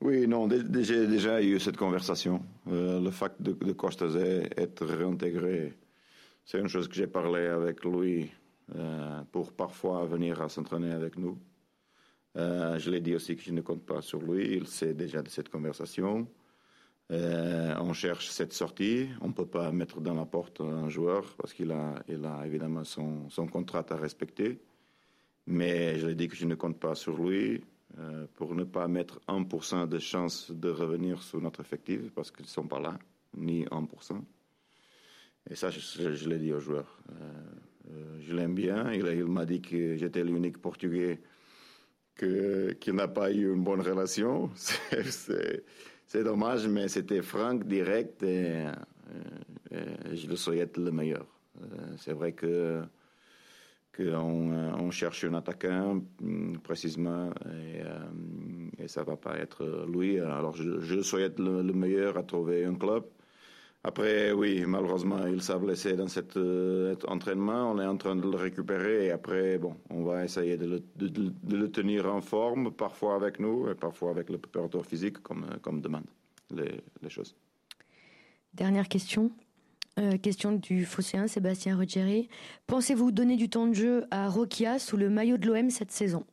Oui, 0.00 0.26
non, 0.26 0.48
j'ai 0.80 1.06
déjà 1.06 1.40
eu 1.40 1.60
cette 1.60 1.76
conversation. 1.76 2.42
Euh, 2.66 3.00
le 3.00 3.12
fait 3.12 3.30
de, 3.38 3.52
Costas 3.70 4.16
être 4.56 4.84
réintégré, 4.84 5.72
c'est 6.44 6.58
une 6.58 6.66
chose 6.66 6.88
que 6.88 6.96
j'ai 6.96 7.06
parlé 7.06 7.46
avec 7.46 7.84
lui 7.84 8.28
euh, 8.74 9.22
pour 9.30 9.52
parfois 9.52 10.04
venir 10.04 10.42
à 10.42 10.48
s'entraîner 10.48 10.90
avec 10.90 11.16
nous. 11.16 11.38
Euh, 12.36 12.76
je 12.76 12.90
l'ai 12.90 13.00
dit 13.00 13.14
aussi 13.14 13.36
que 13.36 13.42
je 13.44 13.52
ne 13.52 13.60
compte 13.60 13.86
pas 13.86 14.02
sur 14.02 14.20
lui, 14.20 14.52
il 14.52 14.66
sait 14.66 14.94
déjà 14.94 15.22
de 15.22 15.28
cette 15.28 15.48
conversation. 15.48 16.26
Euh, 17.10 17.74
on 17.80 17.92
cherche 17.92 18.28
cette 18.28 18.52
sortie, 18.52 19.08
on 19.20 19.28
ne 19.28 19.32
peut 19.32 19.46
pas 19.46 19.72
mettre 19.72 20.00
dans 20.00 20.14
la 20.14 20.24
porte 20.24 20.60
un 20.60 20.88
joueur 20.88 21.34
parce 21.36 21.52
qu'il 21.52 21.72
a, 21.72 22.04
évidemment 22.46 22.84
son, 22.84 23.28
contrat 23.50 23.84
à 23.90 23.96
respecter. 23.96 24.60
Mais 25.46 25.98
je 25.98 26.06
lui 26.06 26.12
ai 26.12 26.14
dit 26.14 26.28
que 26.28 26.36
je 26.36 26.46
ne 26.46 26.54
compte 26.54 26.78
pas 26.78 26.94
sur 26.94 27.20
lui 27.20 27.64
pour 28.34 28.54
ne 28.54 28.62
pas 28.62 28.86
mettre 28.86 29.20
1% 29.26 29.88
de 29.88 29.98
chance 29.98 30.52
de 30.52 30.70
revenir 30.70 31.22
sur 31.22 31.40
notre 31.40 31.60
effectif 31.60 32.12
parce 32.14 32.30
qu'ils 32.30 32.44
ne 32.44 32.50
sont 32.50 32.68
pas 32.68 32.78
là, 32.78 32.96
ni 33.36 33.64
1%. 33.64 34.22
Et 35.48 35.56
ça, 35.56 35.70
je, 35.70 36.28
l'ai 36.28 36.38
dit 36.38 36.52
aux 36.52 36.60
joueurs. 36.60 37.00
Euh, 37.90 38.20
je 38.20 38.34
l'aime 38.34 38.54
bien. 38.54 38.92
Il, 38.92 39.24
m'a 39.24 39.46
dit 39.46 39.60
que 39.60 39.96
j'étais 39.96 40.22
l'unique 40.22 40.58
Portugais 40.58 41.20
qui 42.16 42.92
n'a 42.92 43.08
pas 43.08 43.32
eu 43.32 43.52
une 43.52 43.64
bonne 43.64 43.80
relation. 43.80 44.50
C'est 44.54 45.64
dommage, 46.18 46.66
mais 46.68 46.88
c'était 46.88 47.22
franc, 47.22 47.54
direct, 47.54 48.22
et, 48.22 48.66
euh, 49.72 49.94
je 50.12 50.26
le 50.26 50.36
souhaite 50.36 50.76
le 50.76 50.90
meilleur. 50.90 51.26
Euh, 51.62 51.66
c'est 51.96 52.12
vrai 52.12 52.32
que 52.32 52.82
qu'on 53.96 54.52
on 54.52 54.90
cherche 54.90 55.24
un 55.24 55.34
attaquant 55.34 56.00
mm, 56.20 56.58
précisément 56.58 57.30
et, 57.46 58.82
et 58.82 58.88
ça 58.88 59.02
va 59.02 59.16
pas 59.16 59.36
être 59.36 59.86
lui. 59.88 60.18
Alors 60.20 60.54
je, 60.56 60.80
je 60.80 61.02
souhaite 61.02 61.38
le, 61.38 61.62
meilleur 61.72 62.16
à 62.16 62.22
trouver 62.22 62.64
un 62.64 62.74
club. 62.74 63.04
Après, 63.82 64.32
oui, 64.32 64.64
malheureusement, 64.66 65.26
il 65.26 65.42
s'est 65.42 65.58
blessé 65.58 65.94
dans 65.94 66.08
cet 66.08 66.36
euh, 66.36 66.94
entraînement. 67.08 67.72
On 67.72 67.80
est 67.80 67.86
en 67.86 67.96
train 67.96 68.14
de 68.14 68.22
le 68.22 68.36
récupérer 68.36 69.06
et 69.06 69.10
après, 69.10 69.56
bon, 69.56 69.74
on 69.88 70.02
va 70.04 70.24
essayer 70.24 70.58
de 70.58 70.66
le, 70.66 70.82
de, 70.96 71.56
le 71.56 71.70
tenir 71.70 72.06
en 72.06 72.20
forme, 72.20 72.72
parfois 72.72 73.14
avec 73.14 73.40
nous 73.40 73.70
et 73.70 73.74
parfois 73.74 74.10
avec 74.10 74.28
le 74.28 74.36
préparateur 74.36 74.84
physique, 74.84 75.22
comme, 75.22 75.44
euh, 75.44 75.56
comme 75.62 75.80
demande 75.80 76.04
les, 76.50 76.82
les 77.00 77.08
choses. 77.08 77.34
Dernière 78.52 78.88
question. 78.88 79.30
Euh, 79.98 80.18
question 80.18 80.52
du 80.52 80.84
Phocéen, 80.84 81.26
Sébastien 81.26 81.76
Ruggieri. 81.76 82.28
Pensez-vous 82.66 83.10
donner 83.10 83.36
du 83.36 83.48
temps 83.48 83.66
de 83.66 83.74
jeu 83.74 84.04
à 84.10 84.28
Rokia 84.28 84.78
sous 84.78 84.96
le 84.96 85.10
maillot 85.10 85.36
de 85.36 85.46
l'OM 85.46 85.68
cette 85.70 85.90
saison? 85.90 86.24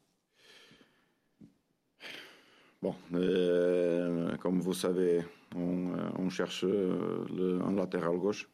Bon, 2.82 2.94
euh, 3.14 4.36
comme 4.38 4.60
vous 4.60 4.76
savez, 4.76 5.22
on, 5.58 5.94
euh, 5.94 6.10
on 6.20 6.30
cherche 6.30 6.64
euh, 6.64 7.62
un 7.66 7.74
latéral 7.74 8.18
gauche. 8.18 8.50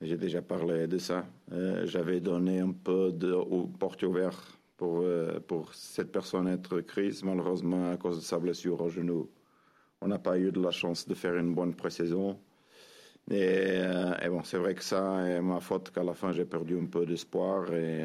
J'ai 0.00 0.16
déjà 0.16 0.42
parlé 0.42 0.86
de 0.86 0.98
ça. 0.98 1.26
Euh, 1.52 1.86
J'avais 1.86 2.20
donné 2.20 2.60
un 2.60 2.72
peu 2.72 3.12
de 3.12 3.34
porte 3.78 4.02
ouvert 4.02 4.58
pour, 4.76 5.72
cette 5.72 6.12
personne 6.12 6.46
être 6.48 6.80
crise. 6.80 7.22
Malheureusement, 7.22 7.90
à 7.90 7.96
cause 7.96 8.16
de 8.16 8.22
sa 8.22 8.38
blessure 8.38 8.80
au 8.82 8.90
genou, 8.90 9.30
on 10.00 10.08
n'a 10.08 10.18
pas 10.18 10.38
eu 10.38 10.52
de 10.52 10.60
la 10.60 10.70
chance 10.70 11.08
de 11.08 11.14
faire 11.14 11.36
une 11.36 11.54
bonne 11.54 11.74
pré-saison. 11.74 12.38
Et, 13.30 13.80
bon, 14.28 14.42
c'est 14.42 14.58
vrai 14.58 14.74
que 14.74 14.84
ça 14.84 15.26
est 15.26 15.40
ma 15.40 15.60
faute 15.60 15.90
qu'à 15.90 16.02
la 16.02 16.12
fin 16.12 16.32
j'ai 16.32 16.44
perdu 16.44 16.78
un 16.78 16.84
peu 16.84 17.06
d'espoir 17.06 17.72
et, 17.72 18.04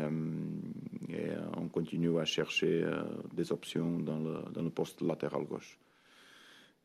on 1.57 1.67
continue 1.67 2.17
à 2.19 2.23
chercher 2.23 2.85
des 3.33 3.51
options 3.51 3.99
dans 3.99 4.61
le 4.63 4.69
poste 4.69 5.01
latéral 5.01 5.43
gauche. 5.43 5.77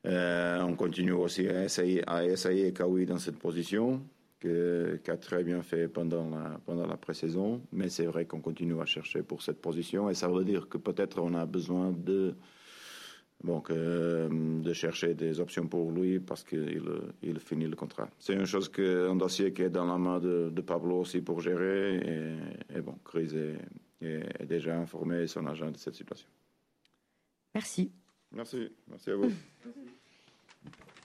Euh, 0.07 0.61
on 0.63 0.75
continue 0.75 1.13
aussi 1.13 1.49
à 1.49 1.65
essayer, 1.65 2.07
à 2.07 2.71
Kawi 2.73 3.07
dans 3.07 3.19
cette 3.19 3.39
position, 3.39 4.03
qui 4.41 5.11
a 5.11 5.17
très 5.17 5.43
bien 5.43 5.63
fait 5.63 5.89
pendant 5.89 6.29
la, 6.29 6.61
pendant 6.67 6.87
la 6.87 6.97
pré-saison. 6.97 7.63
Mais 7.73 7.89
c'est 7.89 8.05
vrai 8.07 8.27
qu'on 8.27 8.41
continue 8.41 8.79
à 8.81 8.85
chercher 8.85 9.23
pour 9.23 9.43
cette 9.43 9.61
position. 9.61 10.11
Et 10.11 10.15
ça 10.15 10.29
veut 10.29 10.45
dire 10.45 10.69
que 10.69 10.77
peut-être 10.77 11.21
on 11.23 11.33
a 11.33 11.47
besoin 11.47 11.93
de, 11.93 12.35
donc, 13.43 13.71
euh, 13.71 14.29
de 14.61 14.73
chercher 14.75 15.15
des 15.15 15.41
options 15.41 15.67
pour 15.67 15.91
lui 15.91 16.21
parce 16.21 16.45
qu'il 16.45 16.83
il 17.23 17.41
finit 17.41 17.67
le 17.67 17.77
contrat. 17.77 18.11
C'est 18.19 18.35
une 18.35 18.45
chose 18.45 18.69
que, 18.69 19.09
un 19.09 19.17
dossier 19.17 19.55
qui 19.55 19.63
est 19.63 19.71
dans 19.71 19.87
la 19.87 19.97
main 19.97 20.21
de, 20.21 20.61
Pablo 20.61 21.01
aussi 21.01 21.23
pour 21.23 21.41
gérer. 21.41 22.37
Et, 22.75 22.81
bon, 22.83 22.99
Chris 23.03 23.31
est, 23.35 24.21
est 24.41 24.47
déjà 24.47 24.77
informé 24.77 25.27
son 25.27 25.47
agent 25.47 25.71
de 25.71 25.79
cette 25.79 25.95
situation. 25.95 26.29
Merci. 27.55 27.91
Merci, 28.35 28.73
merci 28.89 29.11
à 29.11 29.17
vous. 29.17 29.33